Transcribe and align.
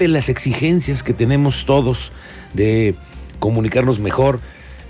parte 0.00 0.08
de 0.08 0.14
las 0.14 0.30
exigencias 0.30 1.02
que 1.02 1.12
tenemos 1.12 1.66
todos 1.66 2.10
de 2.54 2.94
comunicarnos 3.38 3.98
mejor, 3.98 4.40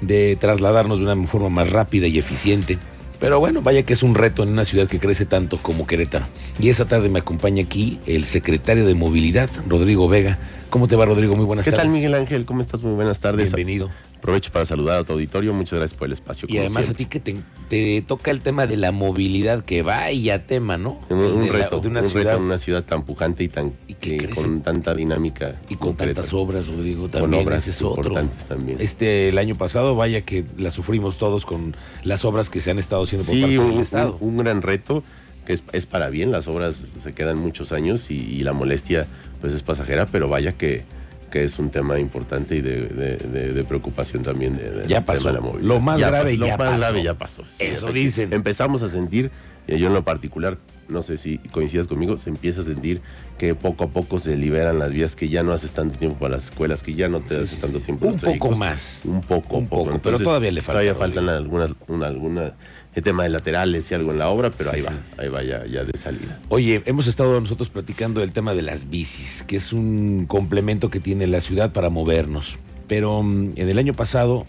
de 0.00 0.36
trasladarnos 0.38 1.00
de 1.00 1.04
una 1.04 1.26
forma 1.26 1.48
más 1.48 1.70
rápida 1.70 2.06
y 2.06 2.16
eficiente. 2.16 2.78
Pero 3.18 3.40
bueno, 3.40 3.60
vaya 3.60 3.82
que 3.82 3.92
es 3.92 4.04
un 4.04 4.14
reto 4.14 4.44
en 4.44 4.50
una 4.50 4.64
ciudad 4.64 4.86
que 4.86 5.00
crece 5.00 5.26
tanto 5.26 5.58
como 5.58 5.84
Querétaro. 5.84 6.26
Y 6.60 6.68
esa 6.68 6.84
tarde 6.84 7.08
me 7.08 7.18
acompaña 7.18 7.64
aquí 7.64 7.98
el 8.06 8.24
secretario 8.24 8.86
de 8.86 8.94
Movilidad, 8.94 9.50
Rodrigo 9.66 10.06
Vega. 10.06 10.38
¿Cómo 10.70 10.86
te 10.86 10.94
va, 10.94 11.06
Rodrigo? 11.06 11.34
Muy 11.34 11.44
buenas 11.44 11.64
¿Qué 11.64 11.72
tardes. 11.72 11.86
tal, 11.86 11.92
Miguel 11.92 12.14
Ángel? 12.14 12.44
¿Cómo 12.44 12.60
estás? 12.60 12.80
Muy 12.80 12.94
buenas 12.94 13.18
tardes. 13.18 13.52
Bienvenido. 13.52 13.90
Aprovecho 14.20 14.52
para 14.52 14.66
saludar 14.66 15.00
a 15.00 15.04
tu 15.04 15.14
auditorio. 15.14 15.54
Muchas 15.54 15.78
gracias 15.78 15.98
por 15.98 16.06
el 16.06 16.12
espacio. 16.12 16.46
Y 16.50 16.58
además 16.58 16.90
a 16.90 16.92
ti 16.94 17.06
que 17.06 17.20
te, 17.20 17.36
te 17.70 18.04
toca 18.06 18.30
el 18.30 18.42
tema 18.42 18.66
de 18.66 18.76
la 18.76 18.92
movilidad, 18.92 19.64
que 19.64 19.80
vaya 19.80 20.46
tema, 20.46 20.76
¿no? 20.76 21.00
Un, 21.08 21.16
un 21.18 21.40
De 21.40 21.46
la- 21.46 21.52
reto, 21.64 21.80
de 21.80 21.88
una 21.88 22.00
un 22.02 22.08
ciudad 22.08 22.24
reto 22.26 22.36
en 22.36 22.42
una 22.44 22.58
ciudad 22.58 22.84
tan 22.84 23.02
pujante 23.04 23.44
y 23.44 23.48
tan 23.48 23.72
Y 23.88 23.94
que 23.94 24.18
que 24.18 24.26
crece. 24.26 24.42
con 24.42 24.60
tanta 24.60 24.94
dinámica. 24.94 25.56
y 25.70 25.76
con 25.76 25.88
concreta. 25.88 26.14
tantas 26.16 26.34
obras, 26.34 26.68
Rodrigo, 26.68 27.02
Con 27.02 27.10
también 27.12 27.46
obras 27.46 27.62
ese 27.62 27.70
es 27.70 27.82
otro. 27.82 28.02
importantes 28.02 28.44
también. 28.44 28.76
Este, 28.80 29.30
el 29.30 29.38
año 29.38 29.56
pasado, 29.56 29.96
vaya 29.96 30.20
que 30.20 30.44
la 30.58 30.70
sufrimos 30.70 31.16
todos 31.16 31.46
con 31.46 31.74
las 32.04 32.24
obras 32.26 32.50
que 32.50 32.60
se 32.60 32.70
han 32.70 32.78
estado 32.78 33.02
haciendo 33.04 33.24
por 33.26 33.34
Sí, 33.34 33.40
parte 33.40 33.58
un, 33.58 33.70
del 33.70 33.80
Estado. 33.80 34.18
un- 34.20 34.28
un 34.28 34.36
gran 34.44 34.60
reto 34.60 35.02
que 35.46 35.54
es, 35.54 35.64
es 35.72 35.86
para 35.86 36.10
bien. 36.10 36.30
Las 36.30 36.46
obras 36.46 36.84
se 37.02 37.12
quedan 37.14 37.38
muchos 37.38 37.72
años 37.72 38.10
y, 38.10 38.16
y 38.18 38.42
la 38.42 38.52
molestia 38.52 39.06
pues 39.40 39.54
es 39.54 39.62
pasajera, 39.62 40.04
pero 40.04 40.28
vaya 40.28 40.52
que, 40.52 40.84
que 41.30 41.44
es 41.44 41.58
un 41.58 41.70
tema 41.70 41.98
importante 41.98 42.56
y 42.56 42.60
de, 42.60 42.86
de- 42.88 43.16
de- 43.16 43.52
de 43.52 43.64
preocupación 43.64 44.22
también. 44.22 44.56
de- 44.56 44.84
Ya 44.88 45.04
pasó. 45.04 45.28
tema 45.28 45.32
de 45.32 45.38
la 45.40 45.46
movilidad. 45.46 45.68
Lo 45.74 45.80
más 45.80 46.00
grave 46.00 46.32
pasó, 46.32 46.44
ya 46.46 46.52
Lo 46.52 46.58
más 46.58 46.58
pasó. 46.68 46.78
grave 46.80 47.02
ya 47.02 47.14
pasó. 47.14 47.42
Sí, 47.56 47.64
Eso 47.64 47.92
dicen. 47.92 48.32
Empezamos 48.32 48.82
a 48.82 48.88
sentir, 48.90 49.30
eh, 49.68 49.78
yo 49.78 49.86
en 49.86 49.94
lo 49.94 50.04
particular, 50.04 50.58
no 50.88 51.02
sé 51.02 51.18
si 51.18 51.38
coincidas 51.38 51.86
conmigo, 51.86 52.18
se 52.18 52.30
empieza 52.30 52.62
a 52.62 52.64
sentir 52.64 53.00
que 53.38 53.54
poco 53.54 53.84
a 53.84 53.88
poco 53.88 54.18
se 54.18 54.36
liberan 54.36 54.80
las 54.80 54.90
vías, 54.90 55.14
que 55.14 55.28
ya 55.28 55.42
no 55.44 55.52
haces 55.52 55.70
tanto 55.70 55.96
tiempo 55.96 56.18
para 56.18 56.34
las 56.34 56.46
escuelas, 56.46 56.82
que 56.82 56.94
ya 56.94 57.08
no 57.08 57.20
te 57.20 57.28
Sí, 57.28 57.34
haces 57.36 57.50
sí, 57.50 57.56
tanto 57.60 57.78
tiempo 57.80 58.06
Un 58.06 58.12
los 58.14 58.22
poco 58.22 58.56
más. 58.56 59.02
Un 59.04 59.20
poco, 59.20 59.58
Un 59.58 59.68
poco. 59.68 59.84
poco, 59.84 59.98
pero 60.02 60.18
todavía 60.18 60.50
le 60.50 60.62
falta, 60.62 60.72
Todavía 60.80 60.94
faltan 60.96 61.28
algunas, 61.28 61.70
una, 61.86 62.06
alguna, 62.08 62.54
el 62.94 63.02
tema 63.02 63.22
de 63.22 63.28
laterales 63.28 63.90
y 63.90 63.94
algo 63.94 64.10
en 64.12 64.18
la 64.18 64.28
obra, 64.28 64.50
pero 64.50 64.70
Sí, 64.70 64.76
ahí 64.76 64.82
sí. 64.82 64.88
va, 64.88 65.22
ahí 65.22 65.28
va 65.28 65.42
ya, 65.42 65.64
ya 65.66 65.84
de 65.84 65.96
salida. 65.98 66.38
Oye, 66.48 66.82
hemos 66.86 67.06
estado 67.06 67.40
nosotros 67.40 67.68
platicando 67.68 68.20
del 68.20 68.32
tema 68.32 68.52
de 68.54 68.62
las 68.62 68.90
bicis, 68.90 69.44
que 69.46 69.56
es 69.56 69.72
un 69.72 70.26
complemento 70.26 70.90
que 70.90 70.98
tiene 71.00 71.26
la 71.26 71.40
ciudad 71.40 71.72
para 71.72 71.88
movernos. 71.90 72.58
Pero 72.88 73.22
mm, 73.22 73.52
en 73.56 73.68
el 73.68 73.78
año 73.78 73.94
pasado 73.94 74.46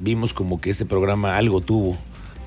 vimos 0.00 0.34
como 0.34 0.60
que 0.60 0.70
este 0.70 0.86
programa 0.86 1.36
algo 1.36 1.60
tuvo, 1.60 1.96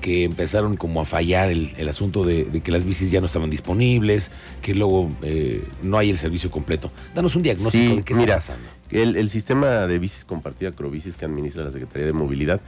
que 0.02 0.24
empezaron 0.24 0.76
como 0.76 1.00
a 1.00 1.04
fallar 1.04 1.48
el, 1.50 1.70
el 1.78 1.88
asunto 1.88 2.24
de, 2.24 2.44
de 2.44 2.60
que 2.60 2.72
las 2.72 2.84
bicis 2.84 3.10
ya 3.10 3.20
no 3.20 3.26
estaban 3.26 3.48
disponibles, 3.50 4.30
que 4.60 4.74
luego 4.74 5.08
eh, 5.22 5.64
no 5.82 5.96
hay 5.96 6.10
el 6.10 6.18
servicio 6.18 6.50
completo. 6.50 6.90
Danos 7.14 7.36
un 7.36 7.42
diagnóstico 7.42 7.84
Sí, 7.90 7.96
de 7.96 8.02
qué 8.02 8.14
mira, 8.14 8.36
está 8.38 8.52
pasando. 8.54 8.68
El, 8.90 9.16
el 9.16 9.30
sistema 9.30 9.86
de 9.86 9.98
bicis 9.98 10.24
compartida, 10.24 10.72
Crobicis, 10.72 11.14
que 11.16 11.24
administra 11.24 11.62
la 11.64 11.70
Secretaría 11.70 12.04
de 12.06 12.12
Movilidad, 12.12 12.60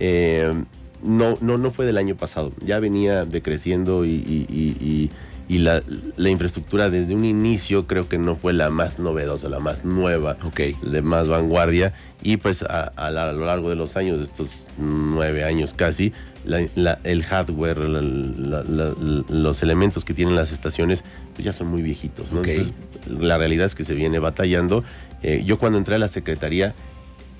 eh, 0.00 0.52
no, 1.02 1.36
no, 1.40 1.58
no 1.58 1.70
fue 1.70 1.86
del 1.86 1.96
año 1.98 2.14
pasado. 2.16 2.52
Ya 2.64 2.78
venía 2.80 3.24
decreciendo 3.24 4.04
y, 4.04 4.10
y- 4.10 4.46
y- 4.48 4.76
y- 4.84 5.10
y 5.48 5.58
la, 5.58 5.82
la 6.16 6.28
infraestructura 6.30 6.90
desde 6.90 7.12
un 7.14 7.24
inicio 7.24 7.88
creo 7.88 8.08
que 8.08 8.18
no 8.18 8.36
fue 8.36 8.52
la 8.52 8.70
más 8.70 9.00
novedosa, 9.00 9.48
la 9.48 9.58
más 9.58 9.84
nueva, 9.84 10.36
Ok. 10.44 10.60
de 10.82 11.02
más 11.02 11.26
vanguardia. 11.26 11.92
Y 12.22 12.36
pues 12.36 12.62
a, 12.62 12.84
a 12.94 13.10
la- 13.10 13.30
a 13.30 13.32
lo 13.32 13.46
largo 13.46 13.68
de 13.68 13.74
los 13.76 13.96
años, 13.96 14.18
de 14.18 14.24
estos 14.24 14.66
nueve 14.78 15.42
años 15.42 15.74
casi, 15.74 16.12
la- 16.44 16.68
la- 16.76 17.00
el 17.02 17.24
hardware, 17.24 17.78
los 19.28 19.62
elementos 19.62 20.04
que 20.04 20.14
tienen 20.14 20.36
las 20.36 20.52
estaciones, 20.52 21.04
pues 21.34 21.44
ya 21.44 21.52
son 21.52 21.68
muy 21.68 21.82
viejitos. 21.82 22.28
Entonces, 22.30 22.68
la 23.08 23.38
realidad 23.38 23.66
es 23.66 23.74
que 23.74 23.84
se 23.84 23.94
viene 23.94 24.18
batallando. 24.18 24.84
Eh, 25.22 25.42
yo 25.44 25.58
cuando 25.58 25.78
entré 25.78 25.96
a 25.96 25.98
la 25.98 26.08
Secretaría, 26.08 26.74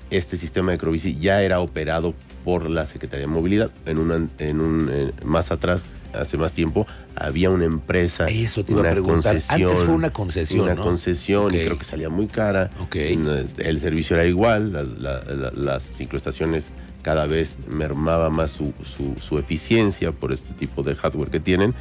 este 0.09 0.37
sistema 0.37 0.71
de 0.71 0.77
Crobici 0.77 1.17
ya 1.19 1.41
era 1.41 1.59
operado 1.61 2.13
por 2.43 2.69
la 2.69 2.85
Secretaría 2.85 3.25
de 3.27 3.31
Movilidad. 3.31 3.71
En, 3.85 3.97
una, 3.97 4.27
en 4.39 4.61
un, 4.61 4.89
eh, 4.91 5.11
más 5.23 5.51
atrás, 5.51 5.85
hace 6.13 6.37
más 6.37 6.53
tiempo, 6.53 6.85
había 7.15 7.49
una 7.49 7.65
empresa, 7.65 8.27
Eso 8.29 8.63
te 8.65 8.71
iba 8.73 8.81
a 8.81 8.83
una 8.83 8.91
preguntar. 8.91 9.33
concesión. 9.33 9.69
Antes 9.71 9.85
fue 9.85 9.93
una 9.95 10.11
concesión, 10.13 10.61
Una 10.65 10.75
¿no? 10.75 10.83
concesión 10.83 11.53
y 11.55 11.59
creo 11.59 11.77
que 11.77 11.85
salía 11.85 12.09
muy 12.09 12.27
cara. 12.27 12.69
Ok. 12.81 12.95
El 12.95 13.79
servicio 13.79 14.15
era 14.17 14.25
igual, 14.25 14.73
las, 14.73 14.87
la- 14.97 15.23
la- 15.23 15.51
las 15.51 15.83
cicloestaciones 15.83 16.69
cada 17.01 17.25
vez 17.27 17.57
mermaba 17.67 18.29
más 18.29 18.51
su, 18.51 18.73
su- 18.83 19.15
su 19.19 19.39
eficiencia 19.39 20.11
por 20.11 20.31
este 20.31 20.53
tipo 20.53 20.83
de 20.83 20.95
hardware 20.95 21.31
que 21.31 21.39
tienen 21.39 21.73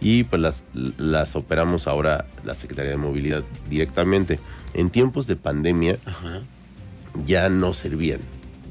y 0.00 0.24
pues 0.24 0.42
las, 0.42 0.64
las 0.98 1.36
operamos 1.36 1.86
ahora 1.86 2.26
la 2.44 2.54
Secretaría 2.54 2.90
de 2.90 2.96
Movilidad 2.96 3.44
directamente. 3.70 4.40
En 4.74 4.90
tiempos 4.90 5.26
de 5.28 5.36
pandemia 5.36 5.98
Ajá. 6.04 6.40
ya 7.24 7.48
no 7.48 7.72
servían, 7.74 8.18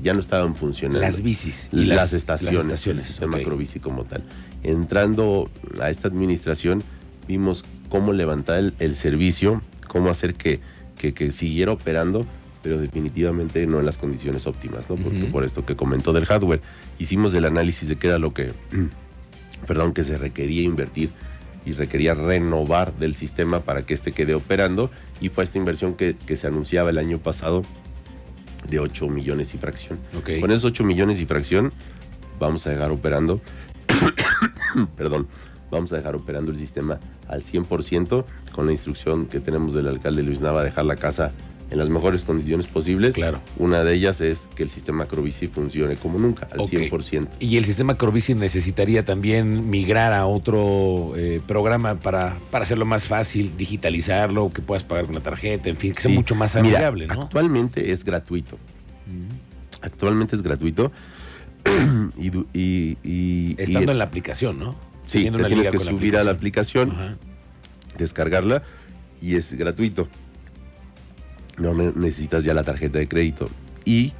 ya 0.03 0.13
no 0.13 0.19
estaban 0.19 0.55
funcionando. 0.55 1.01
Las 1.01 1.21
bicis 1.23 1.69
y 1.71 1.85
las, 1.85 1.97
las, 1.97 2.13
estaciones, 2.13 2.55
las 2.57 2.65
estaciones. 2.65 3.05
el 3.05 3.09
sistema 3.11 3.37
ok. 3.37 3.43
Crobici 3.43 3.79
como 3.79 4.03
tal. 4.03 4.23
Entrando 4.63 5.49
a 5.81 5.89
esta 5.89 6.07
administración, 6.07 6.83
vimos 7.27 7.63
cómo 7.89 8.13
levantar 8.13 8.59
el, 8.59 8.73
el 8.79 8.95
servicio, 8.95 9.61
cómo 9.87 10.09
hacer 10.09 10.35
que, 10.35 10.59
que- 10.97 11.13
que 11.13 11.31
siguiera 11.31 11.71
operando, 11.71 12.25
pero 12.61 12.79
definitivamente 12.79 13.65
no 13.67 13.79
en 13.79 13.85
las 13.85 13.97
condiciones 13.97 14.47
óptimas, 14.47 14.89
¿no? 14.89 14.95
Porque 14.95 15.25
por 15.25 15.43
esto 15.43 15.65
que 15.65 15.75
comentó 15.75 16.13
del 16.13 16.25
hardware, 16.25 16.61
hicimos 16.99 17.33
el 17.33 17.45
análisis 17.45 17.89
de 17.89 17.97
qué 17.97 18.07
era 18.07 18.19
lo 18.19 18.33
que, 18.33 18.51
perdón, 19.67 19.93
que 19.93 20.03
se 20.03 20.17
requería 20.17 20.61
invertir 20.63 21.09
y 21.65 21.71
requería 21.73 22.13
renovar 22.13 22.93
del 22.95 23.15
sistema 23.15 23.61
para 23.61 23.83
que 23.83 23.93
este 23.93 24.11
quede 24.11 24.35
operando 24.35 24.91
y 25.21 25.29
fue 25.29 25.43
esta 25.45 25.57
inversión 25.57 25.93
que, 25.93 26.15
que 26.25 26.35
se 26.35 26.47
anunciaba 26.47 26.89
el 26.89 26.97
año 26.97 27.19
pasado 27.19 27.63
de 28.73 28.79
8 28.79 29.07
millones 29.07 29.53
y 29.53 29.57
fracción. 29.57 29.99
Con 30.39 30.51
esos 30.51 30.65
8 30.65 30.83
millones 30.83 31.21
y 31.21 31.25
fracción, 31.25 31.71
vamos 32.39 32.65
a 32.65 32.71
dejar 32.71 32.91
operando, 32.91 33.39
perdón, 34.97 35.27
vamos 35.69 35.93
a 35.93 35.97
dejar 35.97 36.15
operando 36.15 36.51
el 36.51 36.57
sistema 36.57 36.99
al 37.27 37.43
100% 37.43 38.25
con 38.51 38.65
la 38.65 38.71
instrucción 38.71 39.27
que 39.27 39.39
tenemos 39.39 39.73
del 39.73 39.87
alcalde 39.87 40.23
Luis 40.23 40.41
Nava, 40.41 40.63
dejar 40.63 40.85
la 40.85 40.95
casa 40.95 41.31
en 41.71 41.77
las 41.79 41.89
mejores 41.89 42.23
condiciones 42.23 42.67
posibles. 42.67 43.15
Claro. 43.15 43.39
Una 43.57 43.83
de 43.83 43.95
ellas 43.95 44.21
es 44.21 44.47
que 44.55 44.61
el 44.63 44.69
sistema 44.69 45.05
Crobici 45.07 45.47
funcione 45.47 45.95
como 45.95 46.19
nunca, 46.19 46.47
al 46.51 46.59
Ok. 46.59 46.69
100%. 46.69 47.27
Y 47.39 47.57
el 47.57 47.65
sistema 47.65 47.95
Corbici 47.97 48.35
necesitaría 48.35 49.03
también 49.05 49.69
migrar 49.69 50.13
a 50.13 50.25
otro 50.27 51.13
eh, 51.15 51.41
programa 51.47 51.95
para, 51.95 52.35
para 52.51 52.63
hacerlo 52.63 52.85
más 52.85 53.05
fácil, 53.07 53.53
digitalizarlo, 53.57 54.51
que 54.53 54.61
puedas 54.61 54.83
pagar 54.83 55.05
con 55.05 55.15
la 55.15 55.21
tarjeta, 55.21 55.69
en 55.69 55.75
fin, 55.77 55.93
que 55.93 56.01
sea 56.01 56.11
mucho 56.11 56.35
más 56.35 56.55
Mira, 56.55 56.77
amigable, 56.77 57.07
¿no? 57.07 57.23
Actualmente 57.23 57.91
es 57.91 58.03
gratuito. 58.03 58.57
Actualmente 59.81 60.35
es 60.35 60.41
gratuito. 60.43 60.91
y, 62.17 62.29
du- 62.29 62.45
y- 62.53 62.97
y- 63.03 63.55
Estando 63.57 63.91
y- 63.91 63.93
en 63.93 63.97
la 63.97 64.03
aplicación, 64.03 64.59
¿no? 64.59 64.75
Sí, 65.07 65.29
te 65.29 65.43
tienes 65.45 65.69
que 65.69 65.79
subir 65.79 66.17
a 66.17 66.23
la 66.23 66.31
aplicación, 66.31 66.91
Ajá. 66.91 67.17
descargarla 67.97 68.63
y 69.21 69.35
es 69.35 69.53
gratuito. 69.53 70.07
No 71.57 71.73
ne- 71.73 71.93
necesitas 71.95 72.43
ya 72.43 72.53
la 72.53 72.63
tarjeta 72.63 72.99
de 72.99 73.07
crédito. 73.07 73.49
Y 73.85 74.13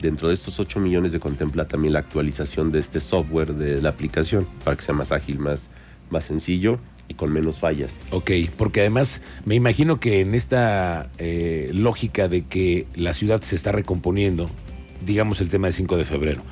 dentro 0.00 0.28
de 0.28 0.34
estos 0.34 0.58
8 0.60 0.80
millones 0.80 1.12
se 1.12 1.20
contempla 1.20 1.66
también 1.66 1.92
la 1.94 2.00
actualización 2.00 2.72
de 2.72 2.80
este 2.80 3.00
software 3.00 3.54
de 3.54 3.80
la 3.80 3.90
aplicación 3.90 4.46
para 4.64 4.76
que 4.76 4.82
sea 4.82 4.94
más 4.94 5.12
ágil, 5.12 5.38
más, 5.38 5.70
más 6.10 6.24
sencillo 6.24 6.78
y 7.08 7.14
con 7.14 7.32
menos 7.32 7.58
fallas. 7.58 7.96
Ok, 8.10 8.30
porque 8.56 8.80
además 8.80 9.22
me 9.44 9.54
imagino 9.54 10.00
que 10.00 10.20
en 10.20 10.34
esta 10.34 11.10
eh, 11.18 11.70
lógica 11.72 12.28
de 12.28 12.42
que 12.42 12.86
la 12.94 13.12
ciudad 13.14 13.40
se 13.42 13.56
está 13.56 13.72
recomponiendo, 13.72 14.50
digamos 15.04 15.40
el 15.40 15.48
tema 15.50 15.66
del 15.68 15.74
5 15.74 15.96
de 15.96 16.04
febrero, 16.04 16.42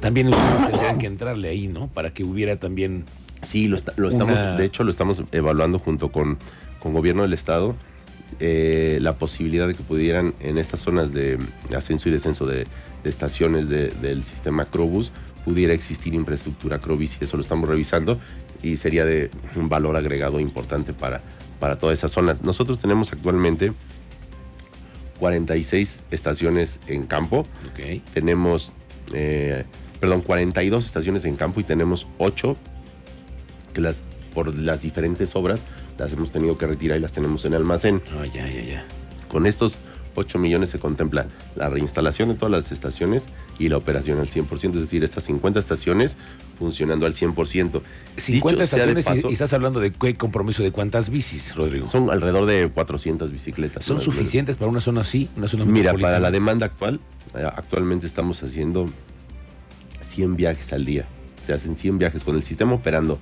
también 0.00 0.28
ustedes 0.28 0.70
tendrían 0.70 0.98
que 0.98 1.06
entrarle 1.08 1.48
ahí, 1.48 1.68
¿no? 1.68 1.88
Para 1.88 2.12
que 2.12 2.24
hubiera 2.24 2.56
también... 2.56 3.04
Sí, 3.46 3.66
lo, 3.68 3.76
está- 3.76 3.92
lo 3.96 4.08
estamos, 4.08 4.38
Una- 4.40 4.56
de 4.56 4.64
hecho 4.64 4.84
lo 4.84 4.90
estamos 4.90 5.22
evaluando 5.32 5.78
junto 5.80 6.12
con, 6.12 6.38
con 6.80 6.92
gobierno 6.92 7.22
del 7.22 7.32
estado, 7.32 7.74
eh, 8.40 8.98
la 9.00 9.14
posibilidad 9.16 9.66
de 9.68 9.74
que 9.74 9.82
pudieran 9.82 10.34
en 10.40 10.58
estas 10.58 10.80
zonas 10.80 11.12
de 11.12 11.38
ascenso 11.76 12.08
y 12.08 12.12
descenso 12.12 12.46
de, 12.46 12.66
de 13.04 13.10
estaciones 13.10 13.68
de- 13.68 13.88
del 13.88 14.24
sistema 14.24 14.64
Crobus, 14.66 15.12
pudiera 15.44 15.72
existir 15.74 16.14
infraestructura 16.14 16.78
Crobici, 16.78 17.16
eso 17.20 17.36
lo 17.36 17.42
estamos 17.42 17.68
revisando 17.68 18.18
y 18.62 18.76
sería 18.76 19.04
de 19.04 19.30
un 19.56 19.68
valor 19.68 19.96
agregado 19.96 20.38
importante 20.38 20.92
para, 20.92 21.20
para 21.58 21.78
todas 21.78 21.98
esas 21.98 22.12
zonas. 22.12 22.42
Nosotros 22.42 22.80
tenemos 22.80 23.12
actualmente 23.12 23.72
46 25.18 26.00
estaciones 26.10 26.80
en 26.88 27.06
campo, 27.06 27.46
tenemos, 28.14 28.72
eh, 29.12 29.64
perdón, 30.00 30.22
42 30.22 30.84
estaciones 30.86 31.24
en 31.24 31.36
campo 31.36 31.60
y 31.60 31.64
tenemos 31.64 32.06
8 32.18 32.56
que 33.74 33.80
las, 33.80 34.02
por 34.34 34.56
las 34.56 34.82
diferentes 34.82 35.34
obras 35.36 35.62
las 35.98 36.12
hemos 36.12 36.32
tenido 36.32 36.58
que 36.58 36.66
retirar 36.66 36.98
y 36.98 37.00
las 37.00 37.12
tenemos 37.12 37.44
en 37.44 37.54
almacén. 37.54 38.02
Ah, 38.18 38.26
ya, 38.26 38.48
ya, 38.48 38.62
ya. 38.62 38.84
Con 39.28 39.46
estos 39.46 39.78
8 40.14 40.38
millones 40.38 40.70
se 40.70 40.78
contempla 40.78 41.26
la 41.56 41.68
reinstalación 41.68 42.28
de 42.28 42.34
todas 42.34 42.50
las 42.52 42.72
estaciones 42.72 43.28
y 43.58 43.68
la 43.68 43.76
operación 43.76 44.18
al 44.18 44.28
100%, 44.28 44.74
es 44.74 44.80
decir, 44.80 45.04
estas 45.04 45.24
50 45.24 45.58
estaciones 45.58 46.16
funcionando 46.58 47.06
al 47.06 47.12
100%. 47.12 47.82
50 48.16 48.64
estaciones 48.64 49.06
y, 49.28 49.32
estás 49.32 49.52
hablando 49.52 49.80
de 49.80 49.92
qué 49.92 50.14
compromiso 50.14 50.62
de 50.62 50.70
cuántas 50.70 51.10
bicis, 51.10 51.54
Rodrigo. 51.54 51.86
Son 51.86 52.10
alrededor 52.10 52.46
de 52.46 52.70
400 52.72 53.32
bicicletas. 53.32 53.84
¿Son 53.84 54.00
suficientes 54.00 54.56
para 54.56 54.70
una 54.70 54.80
zona 54.80 55.00
así, 55.00 55.30
una 55.36 55.48
zona 55.48 55.64
Mira, 55.64 55.94
para 55.94 56.20
la 56.20 56.30
demanda 56.30 56.66
actual, 56.66 57.00
eh, 57.34 57.44
actualmente 57.44 58.06
estamos 58.06 58.42
haciendo 58.42 58.88
100 60.00 60.36
viajes 60.36 60.72
al 60.72 60.84
día. 60.84 61.06
Se 61.46 61.52
hacen 61.52 61.74
100 61.74 61.98
viajes 61.98 62.22
con 62.22 62.36
el 62.36 62.42
sistema 62.42 62.74
operando 62.74 63.18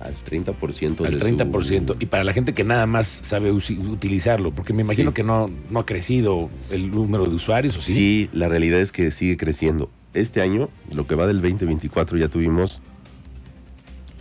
al 0.00 0.14
30% 0.16 1.06
Al 1.06 1.20
30%. 1.20 1.96
Y 2.00 2.06
para 2.06 2.24
la 2.24 2.32
gente 2.32 2.54
que 2.54 2.64
nada 2.64 2.86
más 2.86 3.06
sabe 3.06 3.52
utilizarlo, 3.52 4.50
porque 4.50 4.72
me 4.72 4.82
imagino 4.82 5.12
que 5.12 5.22
no, 5.22 5.50
no 5.68 5.80
ha 5.80 5.86
crecido 5.86 6.48
el 6.70 6.90
número 6.90 7.26
de 7.26 7.34
usuarios, 7.34 7.76
¿o 7.76 7.80
sí? 7.80 7.92
Sí, 7.92 8.30
la 8.32 8.48
realidad 8.48 8.80
es 8.80 8.92
que 8.92 9.10
sigue 9.10 9.36
creciendo. 9.36 9.90
Este 10.14 10.40
año, 10.40 10.70
lo 10.92 11.06
que 11.06 11.14
va 11.14 11.26
del 11.26 11.40
2024, 11.40 12.18
ya 12.18 12.28
tuvimos 12.28 12.80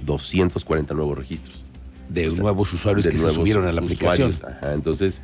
240 0.06 0.94
nuevos 0.94 1.18
registros. 1.18 1.64
De 2.10 2.28
nuevos 2.28 2.74
usuarios 2.74 3.08
que 3.08 3.18
se 3.18 3.32
subieron 3.32 3.66
a 3.66 3.72
la 3.72 3.82
aplicación. 3.82 4.36
entonces, 4.74 5.22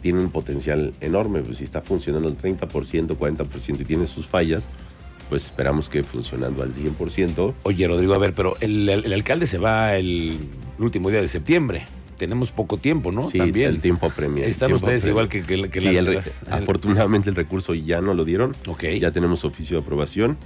tiene 0.00 0.20
un 0.20 0.30
potencial 0.30 0.94
enorme. 1.00 1.40
Pues, 1.40 1.58
si 1.58 1.64
está 1.64 1.80
funcionando 1.80 2.28
el 2.28 2.36
30%, 2.36 3.16
40% 3.16 3.80
y 3.80 3.84
tiene 3.84 4.06
sus 4.06 4.26
fallas, 4.26 4.68
pues 5.28 5.46
esperamos 5.46 5.88
que 5.88 6.02
funcionando 6.04 6.62
al 6.62 6.72
100%. 6.72 7.54
Oye, 7.62 7.88
Rodrigo, 7.88 8.14
a 8.14 8.18
ver, 8.18 8.32
pero 8.34 8.56
el, 8.60 9.12
alcalde 9.12 9.46
se 9.46 9.58
va 9.58 9.96
el, 9.96 10.38
último 10.78 11.10
día 11.10 11.20
de 11.20 11.28
septiembre. 11.28 11.86
Tenemos 12.16 12.50
poco 12.50 12.78
tiempo, 12.78 13.12
¿no? 13.12 13.28
Sí, 13.28 13.38
También. 13.38 13.68
el 13.68 13.80
tiempo 13.80 14.06
apremia. 14.06 14.46
Están 14.46 14.72
ustedes 14.72 15.04
igual 15.04 15.28
que, 15.28 15.42
que, 15.42 15.80
sí, 15.80 15.96
Afortunadamente 16.50 17.28
el 17.28 17.36
recurso 17.36 17.74
ya 17.74 18.00
no 18.00 18.14
lo 18.14 18.24
dieron. 18.24 18.56
Ok. 18.66 18.84
Ya 18.98 19.10
tenemos 19.10 19.44
oficio 19.44 19.76
de 19.76 19.82
aprobación 19.82 20.38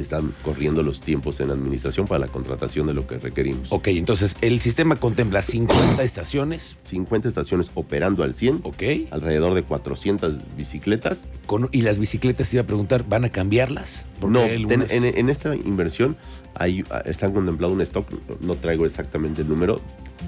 están 0.00 0.34
corriendo 0.42 0.82
los 0.82 1.00
tiempos 1.00 1.40
en 1.40 1.50
administración 1.50 2.06
para 2.06 2.20
la 2.20 2.28
contratación 2.28 2.86
de 2.86 2.94
lo 2.94 3.06
que 3.06 3.18
requerimos. 3.18 3.70
Ok, 3.70 3.88
entonces 3.88 4.36
el 4.40 4.60
sistema 4.60 4.96
contempla 4.96 5.42
50 5.42 6.02
estaciones. 6.02 6.76
50 6.84 7.28
estaciones 7.28 7.70
operando 7.74 8.22
al 8.22 8.34
100. 8.34 8.60
Ok. 8.62 8.82
Alrededor 9.10 9.54
de 9.54 9.62
400 9.62 10.56
bicicletas. 10.56 11.24
Con, 11.46 11.68
y 11.72 11.82
las 11.82 11.98
bicicletas, 11.98 12.50
te 12.50 12.56
iba 12.56 12.62
a 12.62 12.66
preguntar, 12.66 13.04
¿van 13.08 13.24
a 13.24 13.30
cambiarlas? 13.30 14.06
no, 14.26 14.44
en, 14.44 15.28
esta 15.28 15.54
inversión 15.54 16.16
hay, 16.54 16.84
están 17.04 17.32
contemplado 17.32 17.72
un 17.72 17.80
stock, 17.82 18.06
no 18.40 18.54
traigo 18.56 18.86
exactamente 18.86 19.42
el 19.42 19.48
número, 19.48 19.80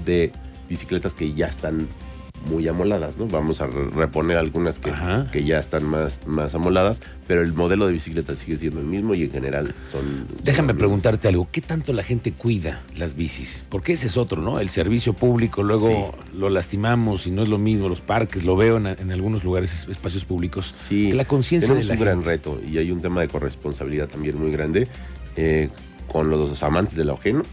de 0.05 0.31
bicicletas 0.69 1.13
que 1.13 1.33
ya 1.33 1.47
están 1.47 1.87
muy 2.45 2.67
amoladas, 2.67 3.17
¿no? 3.17 3.27
Vamos 3.27 3.61
a 3.61 3.67
reponer 3.67 4.37
algunas 4.37 4.79
que, 4.79 4.91
que, 5.31 5.43
ya 5.43 5.59
están 5.59 5.85
más, 5.85 6.25
más 6.25 6.55
amoladas, 6.55 7.01
pero 7.27 7.41
el 7.41 7.53
modelo 7.53 7.87
de 7.87 7.93
bicicleta 7.93 8.35
sigue 8.35 8.57
siendo 8.57 8.79
el 8.79 8.85
mismo 8.85 9.13
y 9.13 9.23
en 9.23 9.31
general 9.31 9.75
son... 9.91 10.27
Déjame 10.43 10.73
preguntarte 10.73 11.27
algo, 11.27 11.47
¿qué 11.51 11.61
tanto 11.61 11.93
la 11.93 12.03
gente 12.03 12.33
cuida 12.33 12.81
las 12.95 13.15
bicis? 13.15 13.63
Porque 13.69 13.93
ese 13.93 14.07
es 14.07 14.17
otro, 14.17 14.41
¿no? 14.41 14.59
El 14.59 14.69
servicio 14.69 15.13
público, 15.13 15.63
luego 15.63 16.15
lo 16.35 16.49
lastimamos 16.49 17.27
y 17.27 17.31
no 17.31 17.43
es 17.43 17.49
lo 17.49 17.57
mismo, 17.57 17.89
los 17.89 18.01
parques, 18.01 18.43
lo 18.43 18.55
veo 18.55 18.77
en, 18.77 19.11
algunos 19.11 19.43
lugares, 19.43 19.87
espacios 19.89 20.25
públicos. 20.25 20.75
Sí, 20.87 21.11
la 21.11 21.25
conciencia 21.25 21.77
es 21.77 21.89
un 21.89 21.99
gran 21.99 22.23
reto 22.23 22.59
y 22.67 22.77
hay 22.77 22.91
un 22.91 23.01
tema 23.01 23.21
de 23.21 23.27
corresponsabilidad 23.27 24.07
también 24.07 24.37
muy 24.39 24.51
grande 24.51 24.87
eh, 25.35 25.69
con 26.07 26.29
los 26.29 26.61
amantes 26.63 26.95
del 26.95 27.09
ajeno 27.11 27.43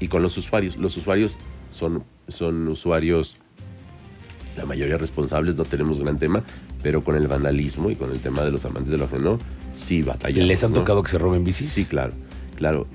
y 0.00 0.08
con 0.08 0.22
los 0.22 0.36
usuarios. 0.36 0.76
Los 0.76 0.96
usuarios 0.96 1.38
son, 1.70 2.04
son 2.28 2.68
usuarios 2.68 3.38
la 4.58 4.66
mayoría 4.66 4.98
responsables 4.98 5.56
no 5.56 5.64
tenemos 5.64 6.00
gran 6.00 6.18
tema, 6.18 6.42
pero 6.82 7.02
con 7.02 7.16
el 7.16 7.28
vandalismo 7.28 7.90
y 7.90 7.96
con 7.96 8.10
el 8.10 8.18
tema 8.18 8.44
de 8.44 8.50
los 8.50 8.64
amantes 8.64 8.90
de 8.90 8.98
lo 8.98 9.04
ajeno, 9.04 9.38
sí 9.72 10.02
batallamos. 10.02 10.48
¿Les 10.48 10.64
han 10.64 10.72
tocado 10.74 11.02
que 11.02 11.10
se 11.10 11.18
roben 11.18 11.44
bicis? 11.44 11.70
Sí, 11.70 11.84
claro, 11.84 12.12
claro. 12.56 12.86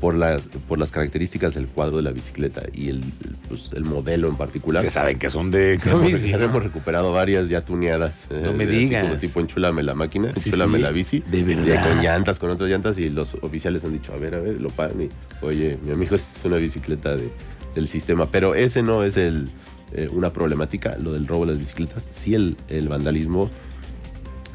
Por, 0.00 0.16
la, 0.16 0.40
por 0.66 0.80
las 0.80 0.90
características 0.90 1.54
del 1.54 1.68
cuadro 1.68 1.98
de 1.98 2.02
la 2.02 2.10
bicicleta 2.10 2.62
y 2.74 2.88
el, 2.88 3.04
pues, 3.48 3.70
el 3.72 3.84
modelo 3.84 4.28
en 4.28 4.34
particular. 4.34 4.82
Se 4.82 4.90
saben 4.90 5.16
que 5.16 5.30
son 5.30 5.52
de 5.52 5.78
bici. 6.04 6.30
Ya 6.30 6.38
hemos 6.38 6.64
recuperado 6.64 7.12
varias 7.12 7.48
ya 7.48 7.64
tuneadas. 7.64 8.26
No 8.28 8.50
eh, 8.50 8.52
me 8.52 8.66
digas. 8.66 9.04
Como 9.04 9.16
tipo 9.16 9.38
enchulame 9.38 9.84
la 9.84 9.94
máquina, 9.94 10.32
enchulame 10.34 10.80
la 10.80 10.90
bici. 10.90 11.22
De 11.30 11.44
verdad. 11.44 11.88
con 11.88 12.02
llantas, 12.02 12.40
con 12.40 12.50
otras 12.50 12.68
llantas 12.68 12.98
y 12.98 13.10
los 13.10 13.34
oficiales 13.42 13.84
han 13.84 13.92
dicho, 13.92 14.12
a 14.12 14.16
ver, 14.16 14.34
a 14.34 14.40
ver, 14.40 14.60
lo 14.60 14.70
paran 14.70 15.02
y, 15.02 15.08
oye, 15.40 15.78
mi 15.84 15.92
amigo, 15.92 16.16
es 16.16 16.26
una 16.42 16.56
bicicleta 16.56 17.14
de, 17.14 17.30
del 17.76 17.86
sistema. 17.86 18.26
Pero 18.26 18.56
ese 18.56 18.82
no 18.82 19.04
es 19.04 19.16
el 19.16 19.50
eh, 19.94 20.08
una 20.10 20.32
problemática, 20.32 20.96
lo 20.98 21.12
del 21.12 21.26
robo 21.26 21.46
de 21.46 21.52
las 21.52 21.60
bicicletas, 21.60 22.04
sí 22.10 22.34
el, 22.34 22.56
el 22.68 22.88
vandalismo 22.88 23.50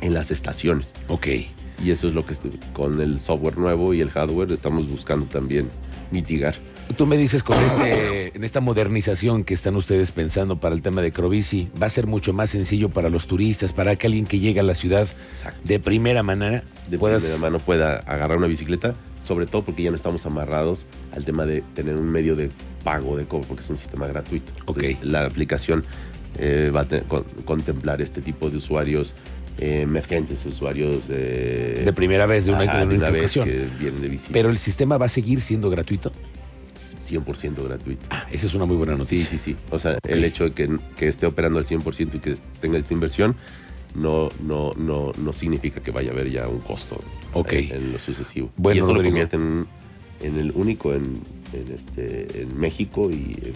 en 0.01 0.13
las 0.13 0.31
estaciones. 0.31 0.93
Ok. 1.07 1.27
Y 1.83 1.91
eso 1.91 2.07
es 2.07 2.15
lo 2.15 2.25
que 2.25 2.35
con 2.73 3.01
el 3.01 3.19
software 3.19 3.57
nuevo 3.57 3.93
y 3.93 4.01
el 4.01 4.09
hardware 4.09 4.51
estamos 4.51 4.89
buscando 4.89 5.25
también 5.27 5.69
mitigar. 6.11 6.55
Tú 6.95 7.05
me 7.05 7.17
dices 7.17 7.43
con 7.43 7.57
este, 7.57 8.35
en 8.35 8.43
esta 8.43 8.61
modernización 8.61 9.43
que 9.43 9.53
están 9.53 9.75
ustedes 9.75 10.11
pensando 10.11 10.59
para 10.59 10.73
el 10.73 10.81
tema 10.81 11.01
de 11.01 11.11
Crobici, 11.11 11.69
va 11.79 11.87
a 11.87 11.89
ser 11.89 12.07
mucho 12.07 12.31
más 12.33 12.49
sencillo 12.49 12.89
para 12.89 13.09
los 13.09 13.27
turistas, 13.27 13.73
para 13.73 13.97
que 13.97 14.07
alguien 14.07 14.25
que 14.25 14.39
llega 14.39 14.61
a 14.61 14.65
la 14.65 14.73
ciudad 14.73 15.07
de 15.65 15.79
primera 15.79 16.23
manera 16.23 16.63
de 16.89 16.97
primera 16.97 17.37
mano 17.39 17.59
pueda 17.59 17.97
agarrar 17.97 18.37
una 18.37 18.47
bicicleta, 18.47 18.95
sobre 19.25 19.47
todo 19.47 19.65
porque 19.65 19.83
ya 19.83 19.89
no 19.89 19.97
estamos 19.97 20.25
amarrados 20.25 20.85
al 21.11 21.25
tema 21.25 21.45
de 21.45 21.61
tener 21.75 21.97
un 21.97 22.09
medio 22.09 22.35
de 22.35 22.49
pago 22.87 23.17
de 23.17 23.25
cobro, 23.25 23.45
porque 23.49 23.63
es 23.63 23.69
un 23.69 23.75
sistema 23.75 24.07
gratuito. 24.07 24.53
la 25.01 25.25
aplicación 25.25 25.83
eh, 26.39 26.71
va 26.73 26.81
a 26.81 27.43
contemplar 27.43 28.01
este 28.01 28.21
tipo 28.21 28.49
de 28.49 28.55
usuarios 28.55 29.13
eh, 29.57 29.81
emergentes, 29.81 30.45
usuarios 30.45 31.09
de 31.09 31.91
primera 31.93 32.25
vez 32.25 32.45
de 32.45 32.53
una, 32.53 32.65
que 32.65 33.67
vienen 33.77 34.01
de 34.01 34.07
visita. 34.07 34.29
Pero 34.31 34.49
el 34.49 34.57
sistema 34.57 34.97
va 34.97 35.07
a 35.07 35.09
seguir 35.09 35.41
siendo 35.41 35.69
gratuito. 35.69 36.13
100% 37.05 37.61
gratuito. 37.65 38.05
Ah, 38.09 38.25
esa 38.31 38.47
es 38.47 38.55
una 38.55 38.63
muy 38.63 38.77
buena 38.77 38.95
noticia. 38.95 39.25
Sí, 39.25 39.37
sí, 39.37 39.51
sí. 39.51 39.57
O 39.69 39.79
sea, 39.79 39.97
el 40.07 40.23
hecho 40.23 40.45
de 40.45 40.51
que, 40.51 40.77
que, 40.95 41.09
esté 41.09 41.25
operando 41.25 41.59
al 41.59 41.65
100% 41.65 42.15
y 42.15 42.19
que 42.19 42.37
tenga 42.61 42.77
esta 42.77 42.93
inversión 42.93 43.35
no, 43.95 44.29
no, 44.41 44.71
no, 44.77 45.11
no 45.17 45.33
significa 45.33 45.81
que 45.81 45.91
vaya 45.91 46.11
a 46.11 46.13
haber 46.13 46.29
ya 46.29 46.47
un 46.47 46.59
costo 46.59 47.01
en, 47.49 47.91
lo 47.91 47.99
sucesivo. 47.99 48.49
Bueno, 48.55 48.79
y 48.79 48.83
eso 48.83 48.93
lo 48.93 49.03
convierte 49.03 49.35
en, 49.35 49.67
en, 50.21 50.37
el 50.37 50.51
único 50.51 50.93
en, 50.93 51.21
en, 51.53 51.73
este, 51.73 52.41
en 52.41 52.59
México 52.59 53.11
y 53.11 53.53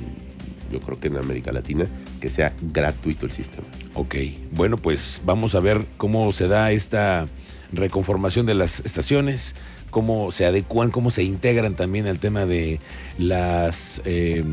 yo 0.72 0.80
creo 0.80 1.00
que 1.00 1.08
en 1.08 1.18
América 1.18 1.52
Latina 1.52 1.86
que 2.20 2.30
sea 2.30 2.54
gratuito 2.62 3.26
el 3.26 3.32
sistema. 3.32 3.68
Ok, 3.94 4.16
bueno, 4.52 4.78
pues 4.78 5.22
vamos 5.26 5.56
a 5.56 5.60
ver 5.60 5.86
cómo 5.98 6.32
se 6.32 6.48
da 6.48 6.72
esta 6.72 7.28
reconformación 7.72 8.46
de 8.46 8.54
las 8.54 8.80
estaciones, 8.82 9.56
cómo 9.90 10.32
se 10.32 10.46
adecuan, 10.46 10.92
cómo 10.92 11.12
se 11.12 11.24
integran 11.24 11.76
también 11.76 12.08
al 12.08 12.20
tema 12.20 12.46
de 12.46 12.80
las 13.18 14.02
eh, 14.06 14.44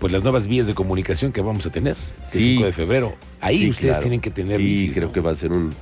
pues 0.00 0.12
las 0.12 0.22
nuevas 0.22 0.48
vías 0.48 0.66
de 0.66 0.74
comunicación 0.74 1.32
que 1.32 1.40
vamos 1.40 1.64
a 1.66 1.70
tener 1.70 1.96
el 2.32 2.40
5 2.40 2.64
de 2.64 2.72
febrero. 2.72 3.14
Ahí 3.40 3.70
ustedes 3.70 4.00
tienen 4.00 4.20
que 4.20 4.30
tener 4.30 4.58
Sí, 4.58 4.90
creo 4.92 5.12
que 5.12 5.20
va 5.20 5.30
a 5.30 5.36
ser 5.36 5.52
un 5.52 5.72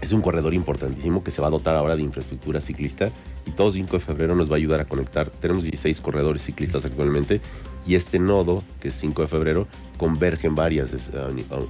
es 0.00 0.12
un 0.12 0.22
corredor 0.22 0.54
importantísimo 0.54 1.22
que 1.22 1.30
se 1.30 1.42
va 1.42 1.48
a 1.48 1.50
dotar 1.50 1.74
ahora 1.74 1.94
de 1.94 2.02
infraestructura 2.02 2.62
ciclista 2.62 3.10
y 3.46 3.52
todo 3.52 3.72
5 3.72 3.98
de 3.98 4.04
febrero 4.04 4.34
nos 4.34 4.50
va 4.50 4.54
a 4.54 4.56
ayudar 4.56 4.80
a 4.80 4.84
conectar. 4.84 5.30
Tenemos 5.30 5.64
16 5.64 6.00
corredores 6.00 6.42
ciclistas 6.42 6.84
actualmente 6.84 7.40
y 7.86 7.94
este 7.94 8.18
nodo, 8.18 8.62
que 8.80 8.88
es 8.88 8.94
5 8.96 9.22
de 9.22 9.28
febrero, 9.28 9.66
converge 9.96 10.46
en 10.46 10.54
varias, 10.54 10.92
es, 10.92 11.10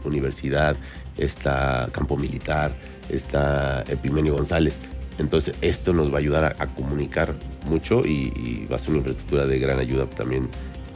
universidad, 0.05 0.77
está 1.17 1.89
campo 1.93 2.17
militar, 2.17 2.75
está 3.09 3.83
Epimenio 3.89 4.35
González. 4.35 4.79
Entonces 5.19 5.55
esto 5.61 5.93
nos 5.93 6.11
va 6.11 6.17
a 6.17 6.19
ayudar 6.21 6.57
a, 6.59 6.67
comunicar 6.69 7.35
mucho 7.67 8.03
y, 8.07 8.33
y, 8.37 8.67
va 8.71 8.77
a 8.77 8.79
ser 8.79 8.91
una 8.91 8.99
infraestructura 8.99 9.47
de 9.47 9.59
gran 9.59 9.79
ayuda 9.79 10.07
también 10.07 10.49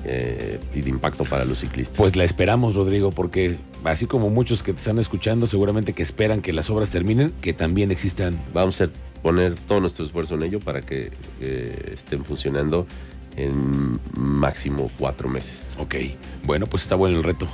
eh, 0.06 0.60
y 0.74 0.82
de 0.82 0.90
impacto 0.90 1.24
para 1.24 1.44
los 1.44 1.60
ciclistas. 1.60 1.96
Pues 1.96 2.14
la 2.14 2.24
esperamos, 2.24 2.74
Rodrigo, 2.74 3.10
porque 3.10 3.56
así 3.84 4.06
como 4.06 4.30
muchos 4.30 4.62
que 4.62 4.72
te 4.72 4.78
están 4.78 4.98
escuchando, 4.98 5.46
seguramente 5.46 5.92
que 5.92 6.02
esperan 6.02 6.42
que 6.42 6.52
las 6.52 6.70
obras 6.70 6.90
terminen, 6.90 7.32
que 7.40 7.52
también 7.52 7.90
existan. 7.90 8.40
Vamos 8.52 8.80
a 8.80 8.88
poner 9.22 9.54
todo 9.54 9.80
nuestro 9.80 10.04
esfuerzo 10.04 10.34
en 10.34 10.42
ello 10.42 10.60
para 10.60 10.82
que 10.82 11.10
estén 11.92 12.24
funcionando 12.24 12.86
en 13.36 13.98
máximo 14.14 14.90
cuatro 14.98 15.28
meses. 15.28 15.68
Ok, 15.78 15.96
bueno, 16.44 16.66
pues 16.66 16.82
está 16.82 16.94
bueno 16.94 17.18
el 17.18 17.24
reto. 17.24 17.48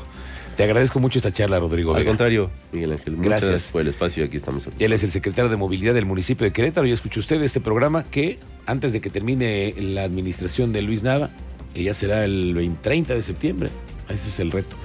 Te 0.56 0.64
agradezco 0.64 0.98
mucho 0.98 1.18
esta 1.18 1.32
charla, 1.32 1.58
Rodrigo. 1.58 1.94
Al 1.94 2.04
contrario, 2.04 2.50
Miguel 2.72 2.92
Ángel. 2.92 3.16
Muchas 3.16 3.40
gracias 3.40 3.72
por 3.72 3.80
el 3.80 3.88
espacio 3.88 4.22
y 4.22 4.26
aquí 4.26 4.36
estamos. 4.36 4.68
Él 4.78 4.92
es 4.92 5.02
el 5.02 5.10
secretario 5.10 5.48
de 5.48 5.56
Movilidad 5.56 5.94
del 5.94 6.04
municipio 6.04 6.44
de 6.44 6.52
Querétaro 6.52 6.86
y 6.86 6.92
escuchó 6.92 7.20
usted 7.20 7.40
este 7.42 7.60
programa 7.60 8.04
que 8.04 8.38
antes 8.66 8.92
de 8.92 9.00
que 9.00 9.08
termine 9.08 9.74
la 9.78 10.02
administración 10.02 10.72
de 10.72 10.82
Luis 10.82 11.02
Nava, 11.02 11.30
que 11.72 11.82
ya 11.82 11.94
será 11.94 12.26
el 12.26 12.52
20, 12.52 12.78
30 12.82 13.14
de 13.14 13.22
septiembre. 13.22 13.70
Ese 14.10 14.28
es 14.28 14.40
el 14.40 14.50
reto. 14.50 14.76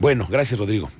Bueno, 0.00 0.26
gracias 0.30 0.58
Rodrigo. 0.58 0.90